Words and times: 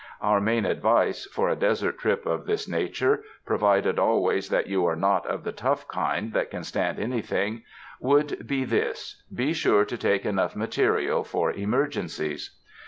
Our 0.19 0.41
main 0.41 0.65
ad 0.65 0.81
vice, 0.81 1.27
for 1.27 1.47
a 1.47 1.55
desert 1.55 1.99
trip 1.99 2.25
of 2.25 2.47
this 2.47 2.67
nature, 2.67 3.23
provided 3.45 3.99
al 3.99 4.19
ways 4.23 4.49
that 4.49 4.65
you 4.65 4.83
are 4.87 4.95
not 4.95 5.27
of 5.27 5.43
the 5.43 5.51
tough 5.51 5.87
kind 5.87 6.33
that 6.33 6.49
can 6.49 6.63
stand 6.63 6.97
anything, 6.97 7.61
would 7.99 8.47
be 8.47 8.63
this: 8.65 9.21
Be 9.31 9.53
sure 9.53 9.85
to 9.85 9.97
take 9.99 10.25
enough 10.25 10.55
material 10.55 11.23
for 11.23 11.51
emergencies. 11.51 12.57